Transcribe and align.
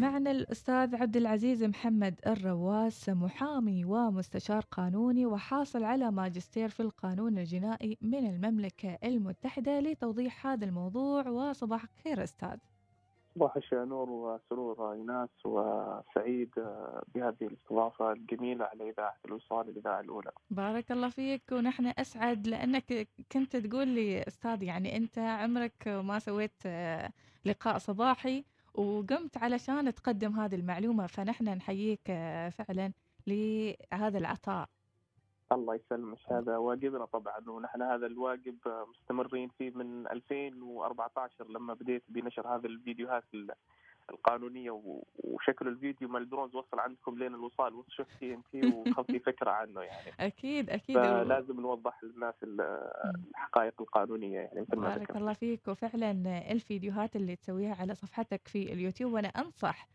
معنا 0.00 0.30
الأستاذ 0.30 0.96
عبد 0.96 1.16
العزيز 1.16 1.64
محمد 1.64 2.20
الرواس 2.26 3.08
محامي 3.08 3.84
ومستشار 3.84 4.64
قانوني 4.70 5.26
وحاصل 5.26 5.84
على 5.84 6.10
ماجستير 6.10 6.68
في 6.68 6.80
القانون 6.80 7.38
الجنائي 7.38 7.98
من 8.02 8.26
المملكة 8.26 8.98
المتحدة 9.04 9.80
لتوضيح 9.80 10.46
هذا 10.46 10.64
الموضوع. 10.64 11.28
وصباح 11.28 11.84
الخير 11.84 12.22
أستاذ. 12.22 12.56
صباح 13.34 13.58
نور 13.72 14.10
وسرور 14.10 14.92
إيناس 14.92 15.28
وسعيد 15.44 16.50
بهذه 17.14 17.42
الاستضافة 17.42 18.12
الجميلة 18.12 18.64
على 18.64 18.90
إذاعة 18.90 19.16
الوصال 19.24 19.68
الإذاعة 19.68 20.00
الأولى. 20.00 20.30
بارك 20.50 20.92
الله 20.92 21.08
فيك 21.08 21.42
ونحن 21.52 21.92
أسعد 21.98 22.46
لأنك 22.46 23.08
كنت 23.32 23.56
تقول 23.56 23.88
لي 23.88 24.22
أستاذ 24.22 24.62
يعني 24.62 24.96
أنت 24.96 25.18
عمرك 25.18 25.88
ما 25.88 26.18
سويت 26.18 26.66
لقاء 27.44 27.78
صباحي. 27.78 28.44
وقمت 28.74 29.36
علشان 29.36 29.94
تقدم 29.94 30.32
هذه 30.32 30.54
المعلومة 30.54 31.06
فنحن 31.06 31.44
نحييك 31.44 32.00
فعلا 32.50 32.92
لهذا 33.26 34.18
العطاء. 34.18 34.68
الله 35.52 35.74
يسلمك 35.74 36.18
هذا 36.30 36.56
واجبنا 36.56 37.04
طبعا 37.04 37.50
ونحن 37.50 37.82
هذا 37.82 38.06
الواجب 38.06 38.56
مستمرين 38.66 39.48
فيه 39.48 39.70
من 39.70 40.08
2014 40.08 41.48
لما 41.48 41.74
بديت 41.74 42.02
بنشر 42.08 42.56
هذه 42.56 42.66
الفيديوهات 42.66 43.24
القانونية 44.10 44.82
وشكل 45.24 45.68
الفيديو 45.68 46.08
مال 46.08 46.22
الدرونز 46.22 46.54
وصل 46.54 46.78
عندكم 46.78 47.18
لين 47.18 47.34
الوصال. 47.34 47.74
وشفتي 47.74 48.34
انت 48.34 48.64
وخذتي 48.74 49.18
فكرة 49.18 49.50
عنه 49.50 49.80
يعني. 49.80 50.12
أكيد 50.20 50.70
أكيد. 50.70 50.96
فلازم 50.96 51.60
نوضح 51.60 52.04
للناس 52.04 52.34
الحقائق 52.42 53.74
القانونية 53.80 54.38
يعني 54.38 54.60
مثل 54.60 54.76
ما 54.76 54.88
بارك 54.88 55.16
الله 55.16 55.32
فيك. 55.32 55.68
وفعلا 55.68 56.10
الفيديوهات 56.52 57.16
اللي 57.16 57.36
تسويها 57.36 57.74
على 57.74 57.94
صفحتك 57.94 58.48
في 58.48 58.72
اليوتيوب 58.72 59.12
وأنا 59.12 59.28
أنصح 59.28 59.88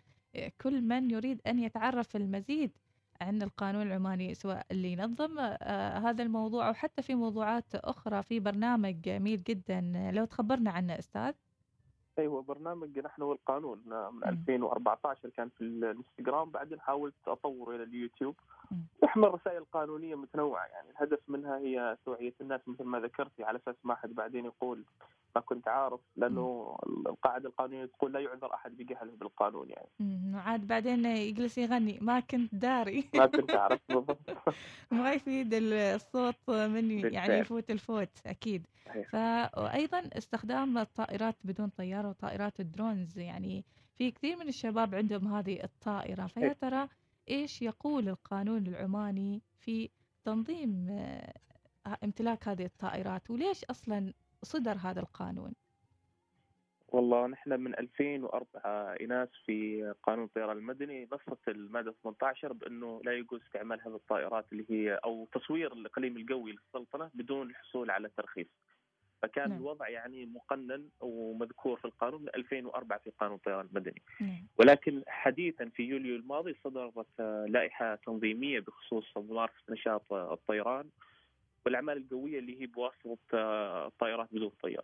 كل 0.61 0.81
من 0.81 1.11
يريد 1.11 1.41
أن 1.47 1.59
يتعرف 1.59 2.15
المزيد 2.15 2.71
عن 3.21 3.41
القانون 3.41 3.81
العماني 3.81 4.33
سواء 4.33 4.65
اللي 4.71 4.91
ينظم 4.91 5.39
آه 5.39 5.97
هذا 5.97 6.23
الموضوع 6.23 6.67
أو 6.67 6.73
حتى 6.73 7.01
في 7.01 7.15
موضوعات 7.15 7.75
أخرى 7.75 8.23
في 8.23 8.39
برنامج 8.39 9.01
جميل 9.01 9.43
جدا. 9.43 10.11
لو 10.13 10.25
تخبرنا 10.25 10.71
عنه 10.71 10.93
أستاذ 12.15 12.23
أيوه 12.23 12.41
برنامج 12.41 12.99
نحن 12.99 13.21
والقانون 13.21 13.81
من 13.87 14.23
2014 14.23 15.29
كان 15.29 15.49
في 15.49 15.61
الانستغرام 15.61 16.51
بعدين 16.51 16.79
حاولت 16.79 17.13
اطور 17.27 17.75
إلى 17.75 17.83
اليوتيوب. 17.83 18.35
يحمل 19.03 19.33
رسائل 19.33 19.65
قانونية 19.73 20.15
متنوعة 20.15 20.65
يعني 20.65 20.89
الهدف 20.89 21.19
منها 21.27 21.57
هي 21.57 21.97
توعية 22.05 22.33
الناس 22.41 22.61
مثل 22.67 22.83
ما 22.83 22.99
ذكرتي 22.99 23.43
على 23.43 23.57
أساس 23.57 23.75
ما 23.83 23.95
حد 23.95 24.15
بعدين 24.15 24.45
يقول 24.45 24.83
ما 25.35 25.41
كنت 25.41 25.67
عارف 25.67 25.99
لأنه 26.15 26.77
القاعدة 27.07 27.49
القانونية 27.49 27.85
تقول 27.85 28.13
لا 28.13 28.19
يعذر 28.19 28.53
أحد 28.53 28.77
بجهله 28.77 29.11
بالقانون 29.15 29.69
يعني. 29.69 30.37
عاد 30.37 30.67
بعدين 30.67 31.05
يجلس 31.05 31.57
يغني 31.57 31.99
ما 32.01 32.19
كنت 32.19 32.55
داري. 32.55 33.09
ما 33.15 33.25
كنت 33.25 33.51
أعرف 33.55 33.81
بالضبط. 33.89 34.17
ما 34.91 35.13
يفيد 35.13 35.53
الصوت 35.53 36.49
من 36.49 37.13
يعني 37.13 37.33
يفوت 37.33 37.71
الفوت 37.71 38.09
أكيد. 38.25 38.67
فايضا 39.09 40.09
استخدام 40.13 40.77
الطائرات 40.77 41.35
بدون 41.43 41.69
طيار 41.69 42.09
وطائرات 42.09 42.59
ال 42.59 42.68
drones 42.68 43.19
يعني 43.19 43.65
في 43.97 44.11
كثير 44.11 44.37
من 44.37 44.47
الشباب 44.47 44.95
عندهم 44.95 45.27
هذه 45.27 45.63
الطائرة 45.63 46.27
فيا 46.27 46.53
ترى 46.53 46.87
إيش 47.29 47.61
يقول 47.61 48.09
القانون 48.09 48.67
العماني 48.67 49.41
في 49.59 49.89
تنظيم 50.25 50.99
امتلاك 52.03 52.47
هذه 52.47 52.65
الطائرات 52.65 53.31
وليش 53.31 53.63
أصلا 53.63 54.13
صدر 54.45 54.77
هذا 54.77 54.99
القانون؟ 54.99 55.53
والله 56.87 57.27
نحن 57.27 57.59
من 57.59 57.79
2004 57.79 58.93
إيناس 58.99 59.29
في 59.45 59.93
قانون 60.03 60.25
الطيران 60.25 60.57
المدني 60.57 61.07
نصت 61.13 61.47
المادة 61.47 61.95
18 62.03 62.53
بأنه 62.53 63.01
لا 63.05 63.13
يجوز 63.13 63.41
استعمال 63.41 63.81
هذه 63.81 63.95
الطائرات 63.95 64.45
اللي 64.51 64.65
هي 64.69 64.99
أو 65.05 65.27
تصوير 65.33 65.73
الاقليم 65.73 66.17
الجوي 66.17 66.51
للسلطنة 66.51 67.09
بدون 67.13 67.49
الحصول 67.49 67.89
على 67.91 68.09
ترخيص. 68.17 68.47
فكان 69.21 69.49
نعم. 69.49 69.57
الوضع 69.57 69.89
يعني 69.89 70.25
مقنن 70.25 70.89
ومذكور 70.99 71.77
في 71.77 71.85
القانون 71.85 72.21
من 72.21 72.29
2004 72.35 72.99
في 72.99 73.11
قانون 73.19 73.35
الطيران 73.35 73.65
المدني. 73.65 74.01
نعم. 74.21 74.47
ولكن 74.57 75.03
حديثا 75.07 75.69
في 75.69 75.83
يوليو 75.83 76.15
الماضي 76.15 76.55
صدرت 76.63 77.21
لائحة 77.47 77.95
تنظيمية 77.95 78.59
بخصوص 78.59 79.17
ممارسه 79.17 79.63
نشاط 79.69 80.13
الطيران 80.13 80.89
والأعمال 81.65 81.97
القوية 81.97 82.39
اللي 82.39 82.61
هي 82.61 82.65
بواسطة 82.65 83.17
آه، 83.33 83.91
طائرات 83.99 84.27
بدون 84.31 84.51
طيار. 84.63 84.83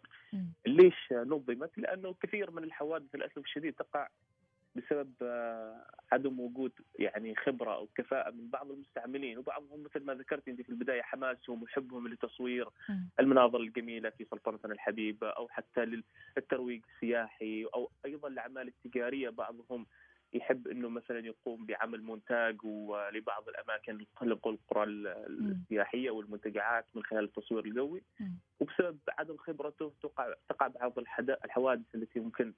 ليش 0.68 1.12
نظمت؟ 1.12 1.78
لأنه 1.78 2.16
كثير 2.22 2.52
من 2.52 2.64
الحوادث 2.64 3.16
للأسف 3.16 3.38
الشديد 3.38 3.74
تقع 3.74 4.08
بسبب 4.75 5.14
آه، 5.22 5.86
عدم 6.12 6.40
وجود 6.40 6.72
يعني 7.00 7.36
خبرة 7.36 7.75
أو 7.75 7.88
كفاءة 7.96 8.31
من 8.31 8.50
بعض 8.50 8.72
المستعملين 8.72 9.38
وبعضهم 9.38 9.84
مثل 9.84 10.06
ما 10.06 10.14
ذكرت 10.14 10.47
أنت 10.47 10.62
في 10.62 10.70
البداية 10.70 11.02
حماسهم 11.02 11.64
وحبهم 11.64 12.08
لتصوير 12.08 12.70
المناظر 13.20 13.59
الجميلة 13.59 14.09
في 14.09 14.25
سلطنتنا 14.31 14.74
الحبيبة 14.74 15.30
أو 15.30 15.47
حتى 15.47 16.02
للترويج 16.38 16.81
السياحي 16.96 17.66
أو 17.75 17.91
أيضا 18.06 18.28
الأعمال 18.28 18.68
التجارية 18.68 19.30
بعضهم 19.30 19.86
يحب 20.34 20.68
إنه 20.68 20.90
مثلا 20.90 21.19
يقوم 21.19 21.66
بعمل 21.66 22.02
مونتاج 22.03 22.66
ولبعض 22.66 23.50
الأماكن 23.50 24.06
القرى 24.24 24.84
السياحية 24.84 26.12
والمنتجعات 26.12 26.86
من 26.96 27.03
خلال 27.03 27.24
التصوير 27.24 27.66
الجوي 27.66 28.03
وبسبب 28.59 29.00
عدم 29.09 29.38
خبرته 29.38 29.94
تقع 30.03 30.34
تقع 30.50 30.68
بعض 30.68 31.00
الحوادث 31.20 31.96
التي 31.96 32.20
ممكن 32.20 32.53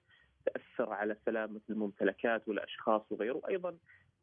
تأثر 0.46 0.94
على 0.94 1.18
سلامة 1.26 1.62
الممتلكات 1.70 2.48
والأشخاص 2.48 3.02
وغيره. 3.12 3.42
أيضا 3.50 3.78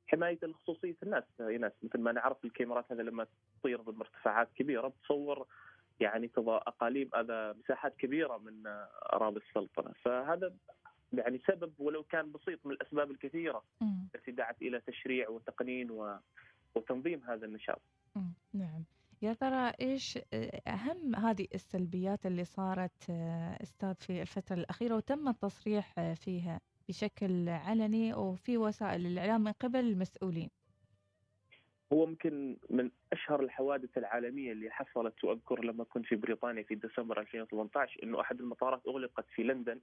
حماية 0.06 0.38
خصوصيه 0.52 0.96
الناس. 1.02 1.24
ناس 1.40 1.72
مثل 1.82 1.98
ما 1.98 2.12
نعرف 2.12 2.44
الكاميرات 2.44 2.92
هذا 2.92 3.02
لما 3.02 3.26
تطير 3.60 3.80
بارتفاعات 3.80 4.48
كبيرة 4.54 4.92
تصور 5.04 5.46
يعني 6.00 6.28
تضع 6.28 6.56
أقاليم 6.56 7.10
هذا 7.14 7.52
مساحات 7.52 7.96
كبيرة 7.96 8.36
من 8.36 8.62
أراضي 9.12 9.40
السلطنة. 9.48 9.92
فهذا 10.04 10.54
يعني 11.12 11.40
سبب 11.46 11.72
ولو 11.78 12.02
كان 12.02 12.32
بسيط 12.32 12.66
من 12.66 12.72
الأسباب 12.72 13.10
الكثيرة 13.10 13.62
التي 14.14 14.30
دعت 14.30 14.62
إلى 14.62 14.80
تشريع 14.80 15.28
وتقنين 15.28 15.90
و... 15.90 16.18
وتنظيم 16.74 17.22
هذا 17.24 17.46
النشاط. 17.46 17.82
نعم. 18.54 18.84
يا 19.22 19.32
ترى 19.32 19.72
إيش 19.80 20.18
أهم 20.68 21.16
هذه 21.16 21.46
السلبيات 21.54 22.26
اللي 22.26 22.44
صارت 22.44 23.10
أستاذ 23.62 23.94
في 23.94 24.22
الفترة 24.22 24.56
الأخيرة 24.56 24.96
وتم 24.96 25.28
التصريح 25.28 26.12
فيها 26.12 26.60
بشكل 26.88 27.48
علني 27.48 28.14
وفي 28.14 28.58
وسائل 28.58 29.06
الإعلام 29.06 29.44
من 29.44 29.52
قبل 29.52 29.78
المسؤولين؟ 29.78 30.50
هو 31.92 32.04
يمكن 32.04 32.56
من 32.70 32.90
أشهر 33.12 33.40
الحوادث 33.40 33.98
العالمية 33.98 34.52
اللي 34.52 34.70
حصلت 34.70 35.24
وأذكر 35.24 35.64
لما 35.64 35.84
كنت 35.84 36.06
في 36.06 36.16
بريطانيا 36.16 36.62
في 36.62 36.74
ديسمبر 36.74 37.20
2018 37.20 38.02
إنه 38.02 38.20
أحد 38.20 38.40
المطارات 38.40 38.86
أغلقت 38.86 39.24
في 39.34 39.42
لندن 39.42 39.72
آه، 39.72 39.80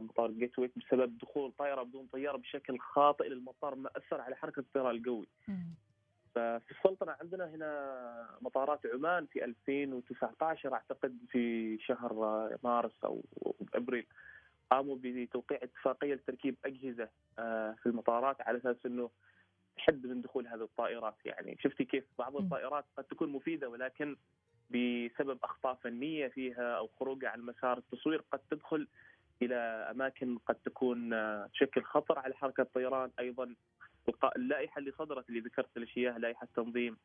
مطار 0.00 0.30
جيت 0.30 0.58
ويك 0.58 0.72
بسبب 0.76 1.18
دخول 1.18 1.52
طائرة 1.58 1.82
بدون 1.82 2.06
طيار 2.12 2.36
بشكل 2.36 2.78
خاطئ 2.78 3.28
للمطار 3.28 3.74
ما 3.74 3.90
أثر 3.96 4.20
على 4.20 4.36
حركة 4.36 4.60
الطيران 4.60 4.94
الجوي. 4.94 5.28
ففي 6.34 6.70
السلطنة 6.70 7.16
عندنا 7.20 7.50
هنا 7.50 8.38
مطارات 8.40 8.80
عمان 8.94 9.26
في 9.26 9.44
2019 9.44 10.74
أعتقد 10.74 11.18
في 11.30 11.78
شهر 11.78 12.12
مارس 12.64 13.04
أو 13.04 13.22
أبريل. 13.74 14.06
قاموا 14.70 14.96
بتوقيع 15.00 15.58
اتفاقية 15.62 16.14
لتركيب 16.14 16.56
أجهزة 16.64 17.08
آه، 17.38 17.76
في 17.82 17.86
المطارات 17.86 18.40
على 18.40 18.58
أساس 18.58 18.76
إنه 18.86 19.10
حد 19.76 20.06
من 20.06 20.22
دخول 20.22 20.46
هذه 20.46 20.62
الطائرات. 20.62 21.14
يعني 21.24 21.56
شفتي 21.60 21.84
كيف 21.84 22.04
بعض 22.18 22.36
الطائرات 22.36 22.84
قد 22.96 23.04
تكون 23.04 23.28
مفيدة 23.28 23.68
ولكن 23.68 24.16
بسبب 24.70 25.38
أخطاء 25.44 25.74
فنية 25.74 26.28
فيها 26.28 26.76
أو 26.78 26.88
خروجها 27.00 27.28
عن 27.28 27.40
مسار 27.40 27.78
التصوير 27.78 28.24
قد 28.32 28.40
تدخل 28.50 28.88
إلى 29.42 29.54
أماكن 29.90 30.38
قد 30.38 30.54
تكون 30.54 31.10
تشكل 31.52 31.82
خطر 31.82 32.18
على 32.18 32.34
حركة 32.34 32.60
الطيران 32.60 33.10
أيضا 33.18 33.54
اللائحة 34.36 34.78
اللي 34.78 34.92
صدرت 34.98 35.28
اللي 35.28 35.40
ذكرت 35.40 35.78
لك 35.78 35.98
اياها 35.98 36.18
لائحة 36.18 36.48
تنظيم 36.56 36.96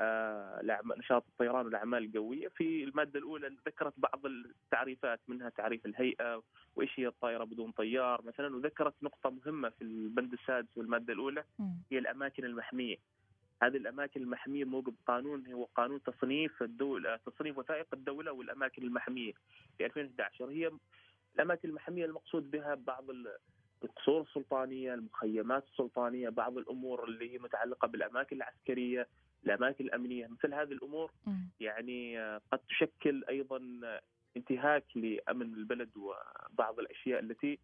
آه 0.00 0.80
نشاط 0.98 1.24
الطيران 1.28 1.64
والأعمال 1.66 2.04
الجوية. 2.04 2.48
في 2.48 2.84
المادة 2.84 3.18
الأولى 3.18 3.56
ذكرت 3.66 3.92
بعض 3.96 4.26
التعريفات 4.26 5.20
منها 5.28 5.48
تعريف 5.48 5.86
الهيئة 5.86 6.42
وإيش 6.76 7.00
هي 7.00 7.06
الطائرة 7.06 7.44
بدون 7.44 7.70
طيار. 7.70 8.22
مثلا 8.24 8.56
وذكرت 8.56 8.94
نقطة 9.02 9.30
مهمة 9.30 9.68
في 9.68 9.82
البند 9.82 10.32
السادس 10.32 10.68
والمادة 10.76 11.12
الأولى 11.12 11.44
هي 11.92 11.98
الأماكن 11.98 12.44
المحمية. 12.44 12.96
هذه 13.62 13.76
الأماكن 13.76 14.22
المحمية 14.22 14.64
موجب 14.64 14.94
قانون 15.06 15.46
هو 15.52 15.64
قانون 15.64 16.02
تصنيف 16.02 16.62
الدولة 16.62 17.16
تصنيف 17.16 17.58
وثائق 17.58 17.86
الدولة 17.92 18.32
والأماكن 18.32 18.82
المحمية 18.82 19.32
في 19.78 19.86
2011 19.86 20.50
هي 20.50 20.70
الاماكن 21.34 21.68
المحمية 21.68 22.04
المقصود 22.04 22.50
بها 22.50 22.74
بعض 22.74 23.04
القصور 23.84 24.20
السلطانية، 24.20 24.94
المخيمات 24.94 25.64
السلطانية، 25.72 26.28
بعض 26.28 26.58
الأمور 26.58 27.04
اللي 27.04 27.34
هي 27.34 27.38
متعلقة 27.38 27.88
بالأماكن 27.88 28.36
العسكرية، 28.36 29.08
الأماكن 29.44 29.84
الأمنية، 29.84 30.26
مثل 30.26 30.54
هذه 30.54 30.72
الأمور 30.72 31.12
يعني 31.60 32.18
قد 32.52 32.58
تشكل 32.68 33.24
أيضا 33.28 33.60
انتهاك 34.36 34.84
لأمن 34.96 35.54
البلد 35.54 35.90
وبعض 35.96 36.78
الأشياء 36.78 37.20
التي 37.20 37.58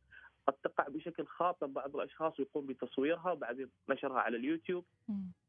قد 0.46 0.52
تقع 0.52 0.88
بشكل 0.88 1.26
خاطئ. 1.26 1.67
بعض 1.67 1.96
الأشخاص 1.96 2.40
ويقوم 2.40 2.67
بتصويرها 2.67 3.32
وبعدين 3.32 3.70
نشرها 3.88 4.20
على 4.20 4.37
اليوتيوب. 4.37 4.84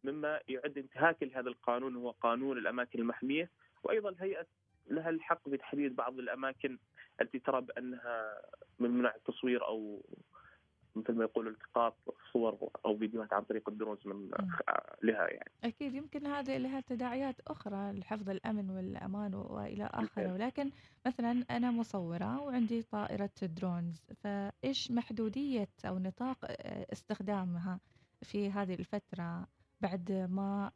مما 0.04 0.40
يعد 0.48 0.78
انتهاك 0.78 1.24
لهذا 1.24 1.50
القانون 1.50 1.96
هو 1.96 2.12
قانون 2.12 2.58
الأماكن 2.58 3.00
المحمية. 3.00 3.50
وأيضا 3.84 4.10
الهيئه 4.10 4.46
لها 4.90 5.10
الحق 5.10 5.50
بتحديد 5.50 5.96
بعض 5.96 6.20
الأماكن 6.20 6.78
التي 7.22 7.40
ترى 7.40 7.62
بأنها 7.62 8.42
ممنوع 8.80 9.16
التصوير 9.16 9.68
أو 9.68 10.02
مثل 10.96 11.14
ما 11.14 11.24
يقولوا 11.24 11.52
التقاط 11.52 11.96
صور 12.34 12.70
أو 12.86 12.98
فيديوهات 12.98 13.34
عن 13.34 13.44
طريق 13.44 13.70
ال 13.70 13.75
drones 13.75 14.08
من 14.08 14.32
لها 15.04 15.28
يعني. 15.28 15.52
أكيد 15.64 15.94
يمكن 15.94 16.28
هذه 16.28 16.58
لها 16.58 16.82
تداعيات 16.82 17.36
أخرى 17.48 17.92
لحفظ 17.92 18.30
الأمن 18.30 18.70
والأمان 18.70 19.34
وإلى 19.34 19.90
اخره 19.94 20.34
ولكن 20.34 20.72
مثلا 21.06 21.46
أنا 21.50 21.72
مصورة 21.72 22.42
وعندي 22.42 22.82
طائرة 22.82 23.30
drones 23.42 24.04
فإيش 24.24 24.92
محدودية 24.92 25.70
أو 25.86 26.00
نطاق 26.00 26.38
استخدامها 26.92 27.80
في 28.24 28.52
هذه 28.52 28.74
الفترة 28.74 29.48
بعد 29.82 30.12
ما 30.12 30.72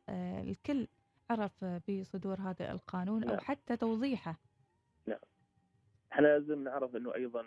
الكل 0.50 0.88
عرف 1.30 1.65
بصدور 1.65 2.42
هذا 2.42 2.71
القانون 2.71 3.30
أو 3.30 3.38
حتى 3.38 3.77
توضيحه. 3.77 4.39
لا. 5.07 5.19
إحنا 6.11 6.27
لازم 6.27 6.63
نعرف 6.63 6.95
انه 6.95 7.15
أيضا 7.15 7.45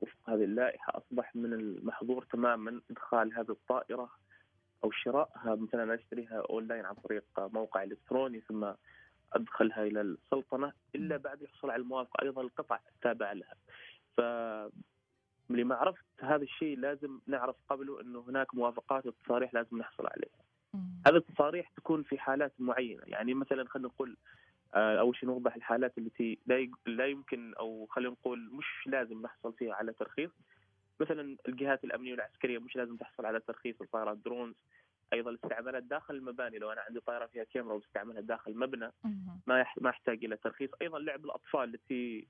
وفق 0.00 0.30
هذه 0.30 0.44
اللائحة 0.44 0.98
أصبح 0.98 1.36
من 1.36 1.52
المحظور 1.52 2.24
تماما 2.24 2.80
إدخال 2.90 3.34
هذه 3.34 3.50
الطائرة 3.50 4.10
أو 4.84 4.90
شرائها 4.90 5.54
مثلا 5.54 5.94
أشتريها 5.94 6.42
أونلاين 6.50 6.84
عن 6.84 6.94
طريق 6.94 7.24
موقع 7.38 7.82
إلكتروني 7.82 8.40
ثم 8.40 8.72
أدخلها 9.32 9.82
إلى 9.82 10.00
السلطنة 10.00 10.72
إلا 10.94 11.16
بعد 11.16 11.42
يحصل 11.42 11.70
على 11.70 11.82
الموافقة 11.82 12.22
أيضا 12.22 12.42
القطع 12.42 12.78
التابعة 12.94 13.32
لها. 13.32 13.54
ف 14.16 14.20
لما 15.50 15.74
عرفت 15.74 16.04
هذا 16.20 16.42
الشيء 16.42 16.78
لازم 16.78 17.20
نعرف 17.26 17.56
قبله 17.68 18.00
انه 18.00 18.24
هناك 18.28 18.54
موافقات 18.54 19.06
وتصاريح 19.06 19.54
لازم 19.54 19.78
نحصل 19.78 20.06
عليها. 20.06 20.40
هذه 21.06 21.16
التصاريح 21.16 21.70
تكون 21.76 22.02
في 22.02 22.18
حالات 22.18 22.52
معينة، 22.58 23.02
يعني 23.06 23.34
مثلا 23.34 23.68
خلينا 23.68 23.88
نقول 23.88 24.10
آه، 24.10 24.16
أول 24.74 25.16
شيء 25.16 25.28
نوضح 25.28 25.54
الحالات 25.54 25.98
التي 25.98 26.38
لا 26.86 27.06
يمكن 27.06 27.54
أو 27.54 27.86
خلينا 27.90 28.10
نقول 28.10 28.50
مش 28.52 28.86
لازم 28.86 29.22
نحصل 29.22 29.52
فيها 29.52 29.74
على 29.74 29.92
ترخيص. 29.92 30.30
مثلا 31.00 31.36
الجهات 31.48 31.84
الأمنية 31.84 32.12
والعسكرية 32.12 32.58
مش 32.58 32.76
لازم 32.76 32.96
تحصل 32.96 33.26
على 33.26 33.40
ترخيص 33.40 33.82
لطائرات 33.82 34.18
درونز 34.18 34.54
أيضا 35.12 35.30
الاستعمالات 35.30 35.82
داخل 35.82 36.14
المباني 36.14 36.58
لو 36.58 36.72
أنا 36.72 36.80
عندي 36.80 37.00
طائرة 37.00 37.26
فيها 37.26 37.44
كاميرا 37.44 37.74
واستعملها 37.74 38.20
داخل 38.20 38.58
مبنى 38.58 38.90
ما 39.46 39.66
ما 39.80 39.90
احتاج 39.90 40.24
إلى 40.24 40.36
ترخيص. 40.36 40.70
أيضا 40.82 40.98
لعب 40.98 41.24
الأطفال 41.24 41.74
التي 41.74 42.26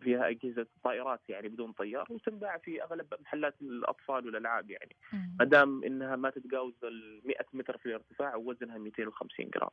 فيها 0.00 0.28
أجهزة 0.28 0.66
طائرات 0.84 1.20
يعني 1.28 1.48
بدون 1.48 1.72
طيار 1.72 2.06
وتنباع 2.10 2.58
في 2.58 2.82
أغلب 2.82 3.14
محلات 3.20 3.54
الأطفال 3.62 4.26
والألعاب 4.26 4.70
يعني. 4.70 4.96
ما 5.38 5.44
دام 5.44 5.84
إنها 5.84 6.16
ما 6.16 6.30
تتجاوز 6.30 6.74
ال 6.84 7.20
100 7.24 7.36
متر 7.52 7.76
في 7.76 7.86
الارتفاع 7.86 8.36
ووزنها 8.36 8.78
250 8.78 9.50
جرام. 9.50 9.70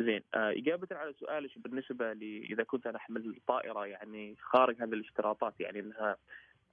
زين 0.00 0.22
آه 0.34 0.50
إجابة 0.50 0.88
على 0.96 1.12
سؤالك 1.12 1.58
بالنسبة 1.58 2.12
لي 2.12 2.44
إذا 2.44 2.62
كنت 2.62 2.86
أنا 2.86 2.96
أحمل 2.96 3.40
طائرة 3.46 3.86
يعني 3.86 4.36
خارج 4.40 4.82
هذه 4.82 4.92
الاشتراطات 4.94 5.60
يعني 5.60 5.80
إنها 5.80 6.16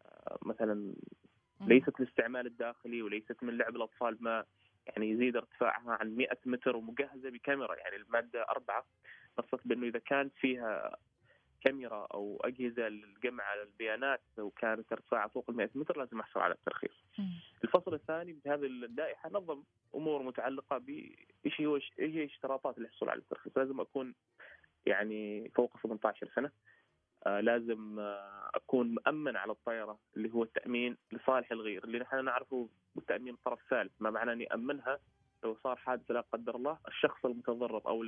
آه 0.06 0.38
مثلا 0.42 0.94
ليست 1.62 2.00
للاستعمال 2.00 2.48
الداخلي 2.48 3.02
وليست 3.02 3.44
من 3.44 3.58
لعب 3.58 3.76
الأطفال 3.76 4.18
ما 4.20 4.46
يعني 4.88 5.10
يزيد 5.10 5.36
ارتفاعها 5.36 5.98
عن 6.02 6.16
100 6.16 6.28
متر 6.46 6.76
ومجهزة 6.76 7.30
بكاميرا 7.30 7.76
يعني 7.76 7.96
المادة 7.96 8.42
أربعة 8.44 8.86
نصت 9.40 9.68
بأنه 9.68 9.88
إذا 9.88 10.00
كان 10.00 10.30
فيها 10.30 10.98
كاميرا 11.64 12.08
أو 12.14 12.42
أجهزة 12.44 12.90
للجمع 12.90 13.54
البيانات 13.54 14.22
وكانت 14.38 14.92
ارتفاعها 14.92 15.28
فوق 15.28 15.50
ال 15.50 15.56
100 15.56 15.70
متر 15.76 15.98
لازم 15.98 16.20
أحصل 16.20 16.40
على 16.40 16.54
الترخيص. 16.54 17.04
الفصل 17.64 17.94
الثاني 17.94 18.34
بهذه 18.34 18.66
اللائحة 18.66 19.30
نظم 19.34 19.64
أمور 19.96 20.24
متعلقة 20.24 20.78
بايش 20.78 21.62
هو 21.62 21.76
إيش 21.76 21.92
هي 22.00 22.26
اشتراطات 22.26 22.78
الحصول 22.78 23.10
على 23.10 23.20
الترخيص، 23.20 23.58
لازم 23.58 23.80
أكون 23.80 24.14
يعني 24.86 25.50
فوق 25.50 25.78
18 25.84 26.30
سنة. 26.36 26.52
آه 27.26 27.40
لازم 27.40 28.00
آه 28.00 28.50
أكون 28.56 28.96
مأمن 28.96 29.36
على 29.38 29.52
الطائره 29.52 30.00
اللي 30.18 30.34
هو 30.34 30.44
التأمين 30.44 30.98
لصالح 31.12 31.52
الغير 31.52 31.84
اللي 31.84 32.00
نحن 32.00 32.26
نعرفه 32.26 32.70
بالتأمين 32.96 33.36
طرف 33.46 33.60
ثالث 33.70 33.92
ما 34.00 34.10
معناه 34.10 34.34
أني 34.34 34.54
أمنها؟ 34.54 35.00
لو 35.44 35.58
صار 35.64 35.76
حادث 35.76 36.12
لا 36.12 36.22
قدر 36.22 36.56
الله 36.56 36.78
الشخص 36.88 37.26
المتضرر 37.26 37.82
أو 37.88 38.04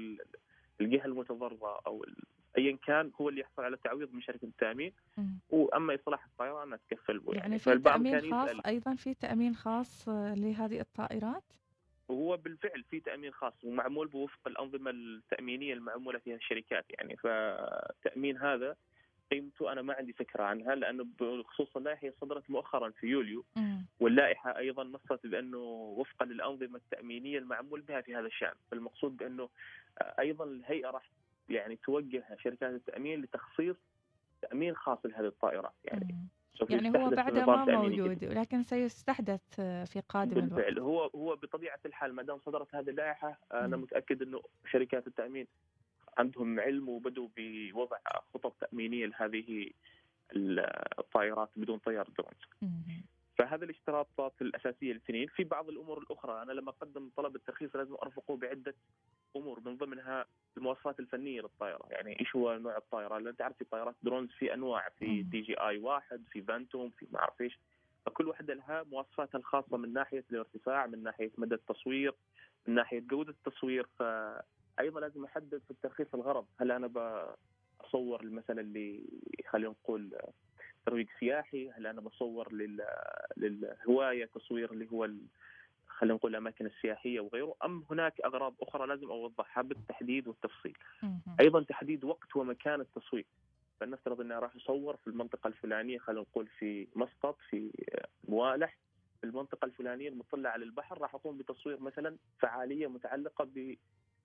الجهة 0.81 1.05
المتضررة 1.05 1.81
أو 1.87 2.05
ايا 2.57 2.77
كان 2.85 3.11
هو 3.21 3.29
اللي 3.29 3.41
يحصل 3.41 3.63
على 3.63 3.77
تعويض 3.77 4.13
من 4.13 4.21
شركة 4.21 4.45
التأمين. 4.45 4.93
وأما 5.49 5.95
إصلاح 5.95 6.25
الطائره 6.25 6.63
أنا 6.63 6.75
اتكفل 6.75 7.19
به 7.19 7.33
يعني, 7.33 7.39
يعني 7.39 7.59
في 7.59 7.79
تأمين 7.79 8.31
خاص 8.31 8.49
أيضا 8.65 8.95
في 8.95 9.13
تأمين 9.13 9.55
خاص 9.55 10.09
لهذه 10.09 10.79
الطائرات؟ 10.79 11.43
وهو 12.07 12.37
بالفعل 12.37 12.83
في 12.83 12.99
تأمين 12.99 13.33
خاص 13.33 13.53
ومعمول 13.63 14.07
بوفق 14.07 14.47
الأنظمة 14.47 14.91
التأمينية 14.91 15.73
المعمولة 15.73 16.19
فيها 16.19 16.35
الشركات. 16.35 16.85
يعني 16.89 17.17
فالتامين 17.17 18.37
هذا 18.37 18.75
قيمته 19.31 19.71
أنا 19.71 19.81
ما 19.81 19.93
عندي 19.93 20.13
فكرة 20.13 20.43
عنها 20.43 20.75
لأنه 20.75 21.05
بخصوص 21.19 21.77
اللائحه 21.77 22.09
صدرت 22.21 22.49
مؤخرا 22.49 22.89
في 22.89 23.07
يوليو. 23.07 23.45
واللائحة 23.99 24.57
أيضا 24.57 24.83
نصت 24.83 25.27
بأنه 25.27 25.57
وفقا 25.97 26.25
للأنظمة 26.25 26.77
التأمينية 26.77 27.37
المعمول 27.37 27.81
بها 27.81 28.01
في 28.01 28.15
هذا 28.15 28.27
الشأن. 28.27 28.53
فالمقصود 28.71 29.17
بأنه 29.17 29.49
أيضا 30.19 30.45
الهيئة 30.45 30.89
راح 30.89 31.09
يعني 31.49 31.75
توجه 31.75 32.23
شركات 32.43 32.73
التأمين 32.73 33.21
لتخصيص 33.21 33.75
تأمين 34.41 34.75
خاص 34.75 35.05
لهذه 35.05 35.27
الطائرات 35.27 35.73
يعني 35.83 36.29
يعني 36.69 36.99
هو 36.99 37.09
بعد 37.09 37.37
ما 37.39 37.65
موجود 37.65 38.25
ولكن 38.25 38.63
سيستحدث 38.63 39.41
في 39.61 40.01
قادم 40.09 40.33
بالفعل. 40.33 40.67
الوقت. 40.67 40.79
هو 40.79 41.19
هو 41.21 41.35
بطبيعة 41.35 41.79
الحال 41.85 42.13
ما 42.13 42.23
دام 42.23 42.39
صدرت 42.39 42.75
هذه 42.75 42.89
اللائحة 42.89 43.39
أنا 43.53 43.77
متأكد 43.77 44.21
إنه 44.21 44.41
شركات 44.71 45.07
التأمين 45.07 45.47
عندهم 46.17 46.59
علم 46.59 46.89
وبدوا 46.89 47.27
بوضع 47.37 47.97
خطط 48.33 48.53
تأمينية 48.61 49.05
لهذه 49.05 49.69
الطائرات 50.99 51.49
بدون 51.55 51.77
طيار 51.77 52.09
درونز. 52.17 52.71
فهذه 53.37 53.63
الاشتراطات 53.63 54.33
الأساسية 54.41 54.91
الاثنين 54.91 55.27
في 55.27 55.43
بعض 55.43 55.69
الأمور 55.69 55.97
الأخرى 55.97 56.41
أنا 56.41 56.51
لما 56.51 56.69
أقدم 56.69 57.09
طلب 57.17 57.35
الترخيص 57.35 57.75
لازم 57.75 57.95
أرفقه 58.03 58.37
بعدة 58.37 58.75
امور 59.35 59.59
من 59.65 59.77
ضمنها 59.77 60.25
المواصفات 60.57 60.99
الفنية 60.99 61.41
للطائرة. 61.41 61.87
يعني 61.89 62.19
إيش 62.19 62.35
هو 62.35 62.57
نوع 62.57 62.77
الطائرة؟ 62.77 63.17
لأن 63.17 63.35
تعرف 63.35 63.57
في 63.57 63.65
طائرات 63.65 63.95
drones 64.03 64.29
في 64.31 64.53
أنواع 64.53 64.89
في 64.89 65.21
DJI 65.23 65.77
واحد 65.77 66.23
في 66.31 66.41
Phantom 66.41 66.89
في 66.89 67.07
ما 67.11 67.19
أعرف 67.19 67.41
إيش. 67.41 67.59
فكل 68.05 68.27
واحدة 68.27 68.53
لها 68.53 68.83
مواصفاتها 68.83 69.37
الخاصة 69.37 69.77
من 69.77 69.93
ناحية 69.93 70.23
الارتفاع 70.31 70.85
من 70.85 71.03
ناحية 71.03 71.31
مدى 71.37 71.55
التصوير 71.55 72.13
من 72.67 72.75
ناحية 72.75 72.99
جوده 72.99 73.31
التصوير. 73.31 73.87
فأيضا 73.99 74.99
لازم 74.99 75.25
أحدد 75.25 75.61
في 75.65 75.71
الترخيص 75.71 76.07
الغرض. 76.13 76.45
هل 76.61 76.71
أنا 76.71 76.87
بصور 77.83 78.25
مثلا 78.25 78.61
اللي 78.61 79.03
خلينا 79.47 79.69
نقول 79.69 80.17
ترويج 80.85 81.07
سياحي؟ 81.19 81.69
هل 81.69 81.87
أنا 81.87 82.01
بصور 82.01 82.53
لل... 82.53 82.85
للهواية 83.37 84.25
تصوير 84.25 84.71
اللي 84.71 84.87
هو. 84.91 85.09
خلينا 85.95 86.15
نقول 86.15 86.31
الأماكن 86.31 86.65
السياحية 86.65 87.19
وغيره 87.19 87.55
أم 87.65 87.85
هناك 87.91 88.21
أغراض 88.25 88.55
أخرى 88.61 88.87
لازم 88.87 89.11
أوضحها 89.11 89.63
بالتحديد 89.63 90.27
والتفصيل. 90.27 90.77
أيضا 91.39 91.63
تحديد 91.63 92.03
وقت 92.03 92.35
ومكان 92.35 92.81
التصوير. 92.81 93.25
فلنفترض 93.79 94.21
إني 94.21 94.33
راح 94.33 94.55
أصور 94.55 94.95
في 94.95 95.07
المنطقة 95.07 95.47
الفلانية 95.47 95.97
خلينا 95.97 96.21
نقول 96.21 96.47
في 96.59 96.87
مسقط 96.95 97.37
في 97.49 97.71
موالح 98.27 98.77
في 99.21 99.27
المنطقة 99.27 99.65
الفلانية 99.65 100.09
المطلة 100.09 100.49
على 100.49 100.63
البحر 100.65 101.01
راح 101.01 101.15
أقوم 101.15 101.37
بتصوير 101.37 101.79
مثلا 101.79 102.17
فعالية 102.39 102.87
متعلقة 102.87 103.45
ب 103.45 103.75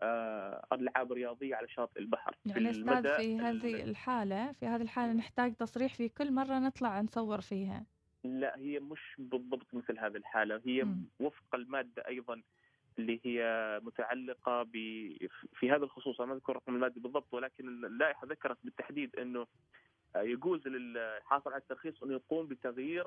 آه، 0.02 0.66
العاب 0.72 1.12
رياضيه 1.12 1.54
على 1.54 1.68
شاطئ 1.68 2.00
البحر 2.00 2.36
يعني 2.46 2.70
أستاذ 2.70 3.16
في 3.16 3.38
هذه 3.38 3.82
الحالة 3.82 4.52
في 4.52 4.66
هذه 4.66 4.82
الحالة 4.82 5.12
نحتاج 5.12 5.54
تصريح 5.54 5.94
في 5.94 6.08
كل 6.08 6.32
مرة 6.32 6.58
نطلع 6.58 7.00
نصور 7.00 7.40
فيها 7.40 7.86
لا 8.24 8.58
هي 8.58 8.80
مش 8.80 9.14
بالضبط 9.18 9.74
مثل 9.74 9.98
هذه 9.98 10.16
الحالة. 10.16 10.60
هي 10.66 10.84
م. 10.84 11.08
وفق 11.20 11.54
المادة 11.54 12.06
أيضا 12.08 12.42
اللي 12.98 13.20
هي 13.24 13.80
متعلقة 13.82 14.62
ب 14.62 14.72
في 15.54 15.70
هذا 15.70 15.84
الخصوص 15.84 16.20
أنا 16.20 16.30
ما 16.30 16.36
أذكر 16.36 16.56
رقم 16.56 16.74
المادة 16.74 17.00
بالضبط 17.00 17.34
ولكن 17.34 17.68
اللائحة 17.68 18.26
ذكرت 18.26 18.58
بالتحديد 18.64 19.16
إنه 19.16 19.46
يجوز 20.16 20.68
للحاصل 20.68 21.52
على 21.52 21.60
الترخيص 21.60 22.02
انه 22.02 22.12
يقوم 22.12 22.46
بتغيير 22.46 23.06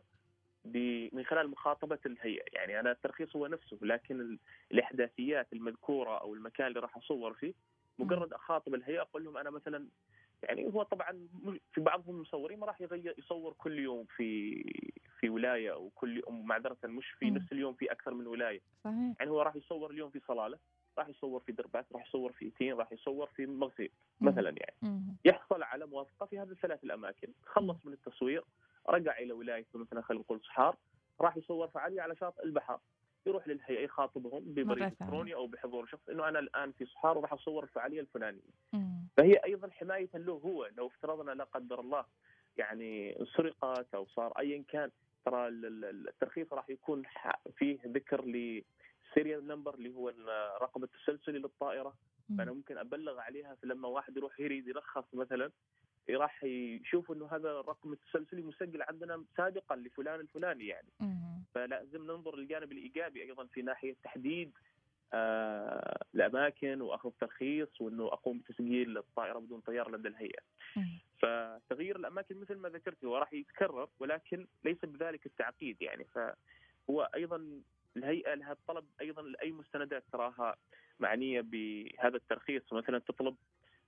من 1.14 1.24
خلال 1.26 1.50
مخاطبة 1.50 2.00
الهيئة، 2.06 2.46
يعني 2.54 2.80
أنا 2.80 2.92
الترخيص 2.92 3.36
هو 3.36 3.48
نفسه 3.48 3.78
لكن 3.82 4.38
الإحداثيات 4.72 5.54
المذكورة 5.54 6.18
أو 6.18 6.34
المكان 6.34 6.68
اللي 6.68 6.80
راح 6.80 6.98
أصور 6.98 7.34
فيه 7.34 7.54
مجرد 8.00 8.34
أخاطب 8.34 8.76
الهيئة 8.76 9.02
أقول 9.02 9.24
لهم 9.24 9.38
أنا 9.38 9.50
مثلا 9.50 9.88
يعني 10.44 10.74
هو 10.74 10.84
طبعا 10.84 11.28
في 11.74 11.82
بعضهم 11.82 12.16
المصورين 12.16 12.60
ما 12.60 12.66
راح 12.66 12.82
يغير 12.82 13.16
يصور 13.18 13.54
كل 13.54 13.80
يوم 13.80 14.06
في 14.06 14.64
في 15.20 15.30
ولاية 15.30 15.74
أو 15.74 15.90
كل 15.96 16.18
يوم 16.18 16.46
معذرة 16.46 16.78
مش 16.86 17.10
في 17.10 17.32
نفس 17.32 17.52
اليوم 17.52 17.74
في 17.74 17.92
أكثر 17.92 18.14
من 18.14 18.28
ولاية. 18.28 18.62
صحيح. 18.84 19.16
يعني 19.20 19.32
هو 19.32 19.42
راح 19.42 19.56
يصور 19.56 19.92
اليوم 19.92 20.10
في 20.10 20.20
صلالة 20.28 20.58
راح 20.98 21.08
يصور 21.08 21.40
في 21.40 21.52
دربات 21.52 21.86
راح 21.94 22.08
يصور 22.08 22.32
في 22.32 22.50
تين 22.50 22.74
راح 22.74 22.92
يصور 22.92 23.28
في 23.28 23.46
مغسيل 23.46 23.92
مثلا 24.22 24.56
يعني. 24.58 25.04
يحصل 25.26 25.64
على 25.64 25.86
موافقة 25.86 26.26
في 26.26 26.40
هذه 26.40 26.52
الثلاث 26.52 26.84
الأماكن. 26.84 27.28
خلص 27.46 27.86
من 27.86 27.94
التصوير 27.94 28.44
رجع 28.90 29.18
إلى 29.18 29.34
ولاية 29.34 29.66
مثلا 29.74 30.02
خلينا 30.02 30.24
نقول 30.24 30.42
صحار 30.42 30.78
راح 31.22 31.38
يصور 31.38 31.68
فعاليه 31.68 32.02
على 32.02 32.16
شاطئ 32.16 32.44
البحر. 32.44 32.80
يروح 33.26 33.48
للهيئة 33.48 33.84
يخاطبهم 33.84 34.40
ببريد 34.40 34.84
إلكتروني 34.84 35.34
أو 35.34 35.48
بحضور 35.48 35.86
شخص 35.86 36.10
إنه 36.10 36.28
أنا 36.30 36.40
الآن 36.40 36.72
في 36.72 36.86
صحار 36.86 37.18
وراح 37.18 37.34
أصور 37.34 37.64
الفعاليه 37.64 38.02
الفلانيه. 38.02 38.42
فهي 39.18 39.34
أيضا 39.46 39.70
حماية 39.70 40.10
له 40.14 40.34
هو 40.34 40.70
لو 40.78 40.88
افترضنا 40.88 41.32
لا 41.32 41.44
قدر 41.44 41.80
الله 41.80 42.06
يعني 42.58 43.18
سرقت 43.38 43.96
أو 43.96 44.06
صار 44.06 44.34
ايا 44.40 44.64
كان 44.68 44.92
ترى 45.26 45.48
الترخيص 45.48 46.54
راح 46.54 46.70
يكون 46.70 47.04
فيه 47.58 47.80
ذكر 47.88 48.26
ل 48.26 48.43
serial 48.43 49.48
number 49.48 49.74
اللي 49.74 49.94
هو 49.96 50.10
الرقم 50.10 50.84
التسلسلي 50.84 51.40
للطائرة. 51.40 51.96
فأنا 52.38 52.52
ممكن 52.52 52.78
أبلغ 52.78 53.20
عليها 53.20 53.56
فلما 53.56 53.88
واحد 53.88 54.18
يروح 54.18 54.40
يريد 54.40 54.68
يرخص 54.68 55.04
مثلا 55.14 55.52
راح 56.10 56.44
يشوف 56.44 57.12
إنه 57.12 57.28
هذا 57.32 57.52
الرقم 57.52 57.94
التسلسلي 57.94 58.42
مسجل 58.42 58.82
عندنا 58.82 59.24
سابقا 59.38 59.76
لفلان 59.76 60.20
الفلاني 60.20 60.68
يعني. 60.68 60.88
فلازم 61.54 62.04
ننظر 62.04 62.36
للجانب 62.36 62.72
الإيجابي 62.72 63.24
أيضا 63.24 63.46
في 63.46 63.62
ناحية 63.62 63.96
تحديد 64.04 64.52
الأماكن 66.16 66.82
وأخذ 66.82 67.12
ترخيص 67.22 67.82
وإنه 67.82 68.06
أقوم 68.06 68.38
بتسجيل 68.40 68.98
الطائرة 68.98 69.40
بدون 69.40 69.60
طيار 69.60 69.92
لدى 69.92 70.08
الهيئة. 70.08 70.42
فتغيير 71.20 71.96
الأماكن 71.96 72.40
مثل 72.42 72.56
ما 72.56 72.70
ذكرت 72.70 73.06
هو 73.06 73.18
راح 73.18 73.34
يتكرر 73.34 73.88
ولكن 74.00 74.48
ليس 74.64 74.86
بذلك 74.86 75.26
التعقيد 75.26 75.82
يعني. 75.82 76.06
فهو 76.06 77.10
أيضا 77.16 77.62
الهيئة 77.98 78.34
لها 78.34 78.58
طلب 78.68 78.86
أيضا 79.02 79.22
لأي 79.22 79.52
مستندات 79.52 80.04
تراها 80.12 80.56
معنية 81.00 81.42
بهذا 81.42 82.16
الترخيص. 82.16 82.74
مثلا 82.74 83.00
تطلب 83.00 83.36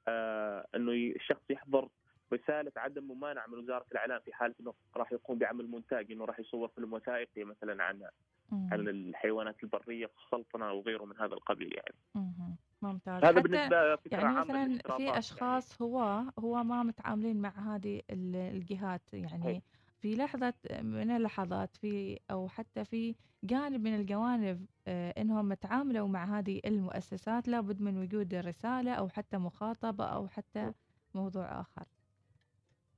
آه 0.07 0.67
إنه 0.75 0.91
الشخص 0.91 1.41
يحضر 1.49 1.89
رسالة 2.33 2.71
عدم 2.77 3.03
ممانعة 3.03 3.47
من 3.47 3.57
وزارة 3.57 3.85
الإعلام 3.91 4.19
في 4.19 4.33
حاله 4.33 4.55
إنه 4.59 4.73
راح 4.95 5.11
يقوم 5.11 5.37
بعمل 5.37 5.67
مونتاج 5.67 6.11
إنه 6.11 6.25
راح 6.25 6.39
يصور 6.39 6.67
فيلم 6.67 6.93
وثائقي 6.93 7.43
مثلا 7.43 7.83
عن 7.83 8.09
عن 8.51 8.87
الحيوانات 8.87 9.63
البرية 9.63 10.05
في 10.05 10.13
السلطنه 10.25 10.71
وغيره 10.71 11.05
من 11.05 11.17
هذا 11.17 11.33
القبيل 11.33 11.75
يعني. 11.75 11.95
مم. 12.15 12.55
ممتاز 12.81 13.23
هذا 13.23 13.41
بالنسبة 13.41 13.95
فكره 13.95 14.17
يعني 14.17 14.39
مثلا 14.39 14.77
في 14.97 15.03
يعني. 15.03 15.17
أشخاص 15.17 15.81
يعني. 15.81 15.91
هو 15.91 16.23
هو 16.39 16.63
ما 16.63 16.83
متعاملين 16.83 17.41
مع 17.41 17.75
هذه 17.75 18.01
الجهات 18.11 19.01
يعني 19.13 19.45
هي. 19.45 19.61
في 19.99 20.15
لحظة 20.15 20.53
من 20.81 21.11
اللحظات 21.11 21.75
في 21.77 22.19
أو 22.31 22.47
حتى 22.47 22.85
في 22.85 23.15
جانب 23.43 23.83
من 23.83 23.95
الجوانب 23.95 24.65
آه، 24.87 25.13
إنهم 25.17 25.53
تعاملوا 25.53 26.07
مع 26.07 26.39
هذه 26.39 26.61
المؤسسات 26.65 27.47
لابد 27.47 27.81
من 27.81 27.97
وجود 27.97 28.33
رسالة 28.33 28.93
أو 28.93 29.09
حتى 29.09 29.37
مخاطبة 29.37 30.05
أو 30.05 30.27
حتى 30.27 30.71
موضوع 31.13 31.61
آخر 31.61 31.85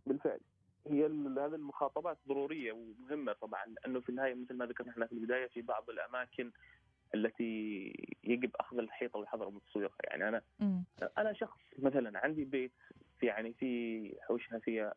بالفعل 0.06 0.40
هي 0.92 1.06
هذه 1.06 1.56
المخاطبات 1.56 2.18
ضرورية 2.28 2.72
ومهمة 2.72 3.34
طبعا 3.34 3.66
لأنه 3.66 4.00
في 4.00 4.10
النهاية 4.10 4.34
مثل 4.34 4.54
ما 4.54 4.66
ذكرنا 4.66 4.92
إحنا 4.92 5.06
في 5.06 5.12
البداية 5.12 5.48
في 5.48 5.62
بعض 5.62 5.90
الأماكن 5.90 6.52
التي 7.16 7.94
يجب 8.24 8.52
أخذ 8.56 8.78
الحيطة 8.78 9.20
والحذر 9.20 9.50
من 9.50 9.60
تسويقها 9.70 9.98
يعني 10.04 10.28
أنا 10.28 10.42
م. 10.60 10.82
أنا 11.18 11.34
شخص 11.34 11.60
مثلا 11.80 12.20
عندي 12.20 12.46
بيت 12.46 12.72
في 13.20 13.26
يعني 13.26 13.54
في 13.54 14.16
حوشها 14.22 14.60
فيها 14.60 14.94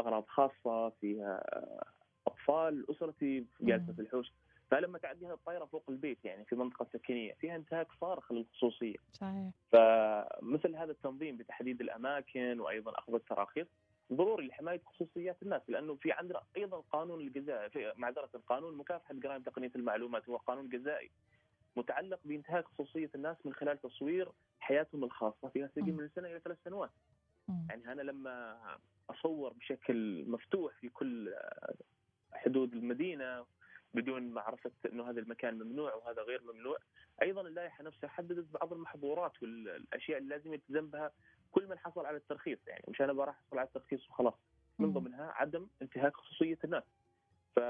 أغراض 0.00 0.24
خاصة 0.26 0.88
فيها 0.88 1.42
أطفال 2.26 2.90
أسرتي 2.90 3.46
جالسة 3.60 3.92
في 3.92 4.02
الحوش 4.02 4.32
فلما 4.70 4.98
تعدي 4.98 5.26
هذه 5.26 5.32
الطائرة 5.32 5.64
فوق 5.64 5.84
البيت 5.88 6.24
يعني 6.24 6.44
في 6.44 6.56
منطقة 6.56 6.86
سكنية 6.92 7.34
فيها 7.34 7.56
انتهاك 7.56 7.86
صارخ 8.00 8.32
للخصوصية. 8.32 8.96
صحيح. 9.12 9.50
فمثل 9.72 10.76
هذا 10.76 10.90
التنظيم 10.90 11.36
بتحديد 11.36 11.80
الأماكن 11.80 12.60
وأيضا 12.60 12.98
أخذ 12.98 13.14
التراخيص 13.14 13.66
ضروري 14.12 14.46
لحماية 14.46 14.80
خصوصيات 14.84 15.42
الناس 15.42 15.62
لأنه 15.68 15.94
في 15.94 16.12
عندنا 16.12 16.42
أيضا 16.56 16.80
قانون 16.80 17.20
الجزائي 17.20 17.70
في 17.70 17.92
معذرة 17.96 18.30
قانون 18.46 18.76
مكافحة 18.76 19.14
جرائم 19.14 19.42
تقنية 19.42 19.70
المعلومات 19.76 20.28
هو 20.28 20.36
قانون 20.36 20.68
جزائي 20.68 21.10
متعلق 21.76 22.20
بانتهاك 22.24 22.64
خصوصية 22.64 23.10
الناس 23.14 23.36
من 23.44 23.54
خلال 23.54 23.80
تصوير 23.80 24.28
حياتهم 24.60 25.04
الخاصة. 25.04 25.48
فيها 25.48 25.70
سجن 25.74 25.94
من 25.96 26.08
سنة 26.08 26.28
إلى 26.28 26.40
ثلاث 26.40 26.58
سنوات. 26.64 26.90
يعني 27.68 27.92
أنا 27.92 28.02
لما 28.02 28.58
أصور 29.10 29.52
بشكل 29.52 30.24
مفتوح 30.28 30.74
في 30.74 30.88
كل 30.88 31.34
حدود 32.32 32.72
المدينة 32.72 33.46
بدون 33.94 34.22
معرفه 34.30 34.70
إنه 34.92 35.10
هذا 35.10 35.20
المكان 35.20 35.54
ممنوع 35.58 35.94
وهذا 35.94 36.22
غير 36.22 36.42
ممنوع، 36.52 36.78
أيضا 37.22 37.40
اللائحه 37.40 37.84
نفسها 37.84 38.08
حددت 38.08 38.46
بعض 38.60 38.72
المحظورات 38.72 39.42
والأشياء 39.42 40.18
اللي 40.18 40.28
لازم 40.36 40.54
يلتزم 40.54 40.86
بها 40.86 41.12
كل 41.52 41.68
من 41.68 41.78
حصل 41.78 42.06
على 42.06 42.16
الترخيص 42.16 42.58
يعني 42.66 42.84
مش 42.88 43.00
أنا 43.00 43.12
بروح 43.12 43.34
أحصل 43.34 43.58
على 43.58 43.66
الترخيص 43.66 44.10
وخلاص 44.10 44.34
من 44.78 44.92
ضمنها 44.92 45.32
عدم 45.36 45.66
انتهاك 45.82 46.16
خصوصية 46.16 46.58
الناس 46.64 46.82
ف 47.56 47.60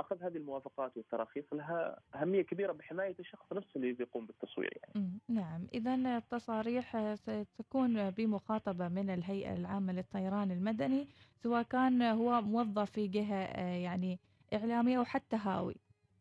أخذ 0.00 0.22
هذه 0.22 0.36
الموافقات 0.36 0.96
والتراخيص 0.96 1.44
لها 1.52 2.00
أهمية 2.14 2.42
كبيرة 2.42 2.72
بحماية 2.72 3.14
الشخص 3.20 3.52
نفسه 3.52 3.70
اللي 3.76 3.92
بيقوم 3.92 4.26
بالتصوير 4.26 4.78
يعني. 4.82 5.10
نعم، 5.28 5.66
اذا 5.74 5.94
التصاريح 5.94 7.14
ستكون 7.14 8.10
بمخاطبة 8.10 8.88
من 8.88 9.10
الهيئة 9.10 9.52
العامة 9.54 9.92
للطيران 9.92 10.50
المدني 10.50 11.08
سواء 11.42 11.62
كان 11.62 12.02
هو 12.02 12.42
موظف 12.42 12.90
في 12.90 13.06
جهة 13.06 13.60
يعني 13.60 14.18
إعلامية 14.54 14.98
أو 14.98 15.04
حتى 15.04 15.36
هاوي. 15.36 15.76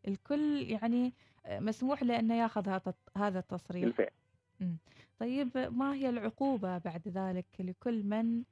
الكل 0.07 0.61
يعني 0.61 1.13
مسموح 1.49 2.03
له 2.03 2.19
انه 2.19 2.35
ياخذ 2.35 2.79
هذا 3.17 3.39
التصريح. 3.39 3.83
بالفعل. 3.83 4.09
طيب 5.19 5.57
ما 5.57 5.93
هي 5.93 6.09
العقوبة 6.09 6.77
بعد 6.77 7.07
ذلك 7.07 7.45
لكل 7.59 8.03
من 8.03 8.43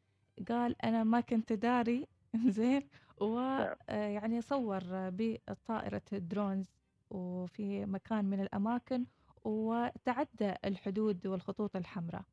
قال 0.49 0.81
أنا 0.81 1.03
ما 1.03 1.21
كنت 1.21 1.53
داري؟ 1.53 2.07
زين. 2.57 2.89
ويعني 3.21 4.29
نعم. 4.29 4.41
صور 4.41 4.79
بطائرة 4.93 6.01
درونز 6.11 6.73
وفي 7.09 7.85
مكان 7.85 8.25
من 8.25 8.41
الأماكن 8.41 9.05
وتعدى 9.43 10.53
الحدود 10.65 11.27
والخطوط 11.27 11.75
الحمراء. 11.75 12.23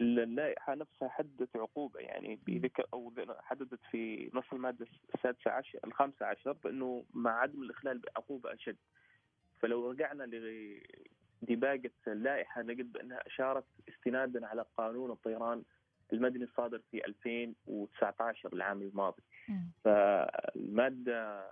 اللائحة 0.00 0.74
نفسها 0.74 1.08
حددت 1.08 1.56
عقوبة 1.56 2.00
يعني 2.00 2.36
بذكر 2.46 2.86
أو 2.94 3.12
حددت 3.40 3.80
في 3.90 4.30
نص 4.34 4.44
المادة 4.52 4.86
السادسة 5.14 5.50
عشر 5.50 5.78
الخامسة 5.84 6.26
عشر 6.26 6.52
بأنه 6.52 7.04
مع 7.14 7.40
عدم 7.40 7.62
الإخلال 7.62 7.98
بعقوبة 7.98 8.54
أشد. 8.54 8.76
فلو 9.60 9.90
رجعنا 9.90 10.24
دباجة 11.42 11.92
اللائحة 12.06 12.62
نجد 12.62 12.92
بأنها 12.92 13.26
أشارت 13.26 13.64
استنادا 13.88 14.46
على 14.46 14.64
قانون 14.76 15.10
الطيران 15.10 15.62
المدني 16.12 16.44
الصادر 16.44 16.80
في 16.90 17.06
2019 17.06 18.52
العام 18.52 18.82
الماضي. 18.82 19.22
فالمادة 19.84 21.46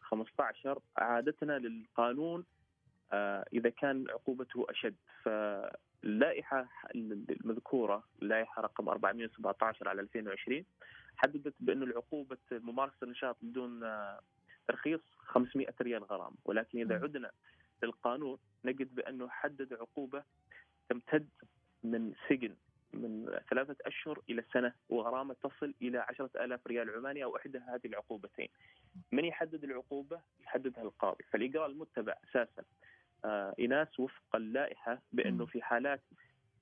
15 0.00 0.78
عادتنا 0.96 1.58
للقانون 1.58 2.44
آه، 3.12 3.44
إذا 3.52 3.70
كان 3.70 4.04
عقوبته 4.10 4.66
أشد. 4.70 4.96
فاللائحة 5.22 6.68
المذكورة 6.94 8.04
اللائحة 8.22 8.62
رقم 8.62 8.88
417 8.88 9.88
على 9.88 10.00
2020 10.00 10.64
حددت 11.16 11.54
بأن 11.60 11.82
العقوبة 11.82 12.38
ممارسة 12.52 12.96
النشاط 13.02 13.36
بدون 13.42 13.84
آه، 13.84 14.20
ترخيص 14.68 15.00
500 15.18 15.66
ريال 15.82 16.04
غرامة 16.04 16.36
ولكن 16.44 16.80
إذا 16.80 16.94
عدنا 16.94 17.30
للقانون 17.82 18.38
نجد 18.64 18.94
بأنه 18.94 19.28
حدد 19.28 19.72
عقوبة 19.72 20.22
تمتد 20.88 21.28
من 21.84 22.12
سجن 22.28 22.54
من 22.92 23.38
ثلاثة 23.50 23.76
أشهر 23.86 24.20
إلى 24.30 24.44
سنة 24.52 24.72
وغرامة 24.88 25.34
تصل 25.42 25.74
إلى 25.82 25.98
عشرة 25.98 26.30
آلاف 26.44 26.66
ريال 26.66 26.90
عماني 26.90 27.24
أو 27.24 27.36
إحدى 27.36 27.58
هذه 27.58 27.80
العقوبتين. 27.84 28.48
من 29.12 29.24
يحدد 29.24 29.64
العقوبة؟ 29.64 30.20
يحددها 30.40 30.82
القاضي. 30.82 31.24
فالإجراء 31.32 31.66
المتبع 31.66 32.14
أساسا 32.30 32.62
آه 33.24 33.54
إناس 33.60 34.00
وفق 34.00 34.36
اللائحة 34.36 35.02
بأنه 35.12 35.46
في 35.46 35.62
حالات 35.62 36.02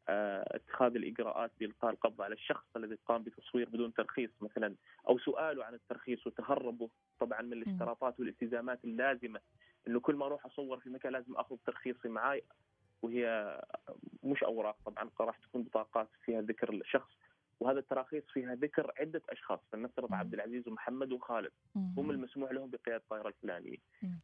آه 0.09 0.57
اتخاذ 0.57 0.97
الإجراءات 0.97 1.51
بإلقاء 1.61 1.91
القبض 1.91 2.23
على 2.23 2.35
الشخص 2.35 2.65
الذي 2.77 2.99
قام 3.07 3.23
بتصوير 3.23 3.69
بدون 3.69 3.93
ترخيص 3.95 4.31
مثلا 4.41 4.75
أو 5.09 5.19
سؤاله 5.19 5.65
عن 5.65 5.75
الترخيص 5.75 6.27
وتهربه 6.27 6.89
طبعا 7.21 7.43
من 7.43 7.53
الاشتراطات 7.53 8.21
والالتزامات 8.21 8.85
اللازمة 8.85 9.41
إنه 9.89 10.01
كل 10.01 10.15
ما 10.15 10.27
أروح 10.27 10.47
أصور 10.47 10.81
في 10.81 10.91
مكان 10.91 11.13
لازم 11.13 11.37
أخذ 11.37 11.57
ترخيصي 11.67 12.09
معي 12.09 12.43
وهي 13.03 13.59
مش 14.25 14.43
أوراق. 14.43 14.77
طبعا 14.85 15.11
راح 15.21 15.39
تكون 15.39 15.63
بطاقات 15.63 16.09
فيها 16.25 16.41
ذكر 16.43 16.71
الشخص 16.73 17.11
وهذا 17.61 17.79
التراخيص 17.79 18.25
فيها 18.33 18.55
ذكر 18.55 18.93
عدة 18.99 19.23
أشخاص 19.29 19.61
فلنفترض 19.73 20.15
عبد 20.15 20.35
العزيز 20.35 20.69
ومحمد 20.69 21.13
وخالد. 21.13 21.51
هم 21.99 22.11
المسموح 22.11 22.53
لهم 22.53 22.71
بقيادة 22.71 22.97
الطائرة 22.97 23.29
الفلانية. 23.29 23.77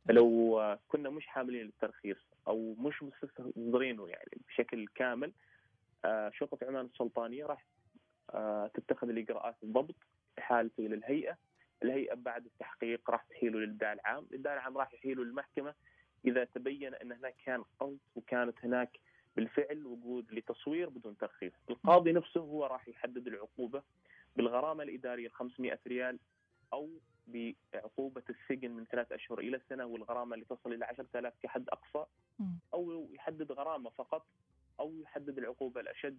فلو 0.09 0.79
كنا 0.89 1.11
مش 1.11 1.27
حاملين 1.27 1.63
للترخيص 1.63 2.19
أو 2.49 2.75
مش 2.79 3.03
مستصدرينه 3.03 4.09
يعني 4.09 4.41
بشكل 4.49 4.87
كامل 4.95 5.33
آه، 6.05 6.31
شرطة 6.35 6.67
عمان 6.67 6.85
السلطانية 6.87 7.47
راح 7.47 7.67
آه، 8.31 8.71
تتخذ 8.75 9.09
الإجراءات 9.09 9.57
الضبط 9.63 9.95
احالته 10.39 10.87
إلى 10.87 10.95
الهيئه 10.95 11.37
الهيئه 11.83 12.15
بعد 12.15 12.45
التحقيق 12.45 13.11
راح 13.11 13.23
تحيله 13.23 13.59
للادعاء 13.59 13.93
العام، 13.93 14.27
الادعاء 14.31 14.59
العام 14.59 14.79
راح 14.79 14.95
يحيله 14.95 15.25
للمحكمه 15.25 15.75
إذا 16.25 16.45
تبين 16.45 16.95
أن 16.95 17.13
هناك 17.13 17.35
كان 17.45 17.65
قصد 17.81 17.99
وكانت 18.17 18.65
هناك 18.65 19.01
بالفعل 19.37 19.87
وجود 19.87 20.33
لتصوير 20.33 20.89
بدون 20.89 21.17
ترخيص، 21.17 21.53
القاضي 21.71 22.13
نفسه 22.13 22.41
هو 22.41 22.67
راح 22.67 22.89
يحدد 22.89 23.27
العقوبة 23.27 23.83
بالغرامة 24.37 24.83
الإدارية 24.83 25.27
ال 25.27 25.33
500 25.33 25.79
ريال 25.87 26.19
أو 26.73 26.91
بعقوبة 27.27 28.23
السجن 28.31 28.71
من 28.71 28.85
ثلاث 28.85 29.13
أشهر 29.13 29.39
إلى 29.39 29.61
سنة 29.69 29.85
والغرامة 29.85 30.35
اللي 30.35 30.45
تصل 30.45 30.73
إلى 30.73 30.85
10000 30.85 31.35
كحد 31.43 31.69
أقصى. 31.69 32.07
أو 32.75 33.09
يحدد 33.13 33.53
غرامة 33.53 33.91
فقط 33.91 34.27
أو 34.81 34.95
يحدد 35.03 35.39
العقوبة 35.39 35.81
الأشد. 35.81 36.19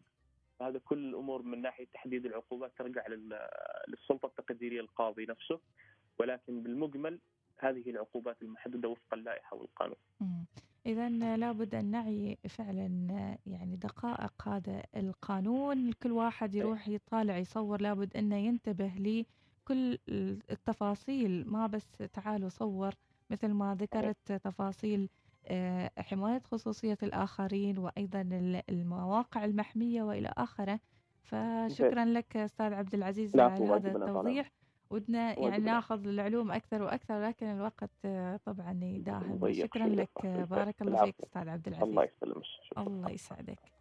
هذا 0.61 0.79
كل 0.85 0.97
الأمور 1.09 1.41
من 1.41 1.61
ناحية 1.61 1.87
تحديد 1.93 2.25
العقوبات 2.25 2.71
ترجع 2.77 3.05
للسلطة 3.87 4.25
التقديرية 4.25 4.81
القاضي 4.81 5.25
نفسه 5.25 5.59
ولكن 6.19 6.63
بالمجمل 6.63 7.19
هذه 7.59 7.89
العقوبات 7.89 8.41
المحدده 8.41 8.89
وفق 8.89 9.13
اللائحه 9.13 9.57
والقانون. 9.57 9.97
إذا 10.85 11.09
لابد 11.37 11.75
أن 11.75 11.91
نعي 11.91 12.37
فعلا 12.49 12.87
يعني 13.45 13.75
دقائق 13.75 14.47
هذا 14.47 14.83
القانون. 14.95 15.91
كل 15.91 16.11
واحد 16.11 16.55
يروح 16.55 16.87
يطالع 16.87 17.37
يصور 17.37 17.81
لابد 17.81 18.17
أنه 18.17 18.35
ينتبه 18.35 18.91
لكل 18.97 19.97
التفاصيل. 20.51 21.49
ما 21.49 21.67
بس 21.67 21.91
تعالوا 22.13 22.49
صور 22.49 22.93
مثل 23.29 23.47
ما 23.47 23.75
ذكرت 23.75 24.31
تفاصيل 24.31 25.09
حماية 25.97 26.41
خصوصية 26.51 26.97
الآخرين 27.03 27.77
وأيضا 27.77 28.21
المواقع 28.69 29.45
المحمية 29.45 30.03
وإلى 30.03 30.33
آخره. 30.37 30.79
فشكرا 31.23 32.05
لك 32.05 32.37
أستاذ 32.37 32.73
عبد 32.73 32.93
العزيز 32.93 33.39
على 33.39 33.65
هذا 33.65 33.91
التوضيح. 33.91 34.51
ودنا 34.89 35.39
يعني 35.39 35.63
ناخذ 35.63 36.07
العلوم 36.07 36.51
أكثر 36.51 36.81
وأكثر 36.81 37.23
لكن 37.23 37.45
الوقت 37.45 37.89
آه، 38.05 38.39
طبعا 38.45 38.79
يداهم 38.83 39.53
شكرا 39.53 39.87
لك 39.87 40.25
بارك 40.51 40.81
الله 40.81 41.05
فيك 41.05 41.15
أستاذ 41.23 41.49
عبد 41.49 41.67
العزيز. 41.67 41.83
الله 41.83 42.03
يسلمك 42.03 42.45
الله 42.77 43.09
يسعدك. 43.09 43.74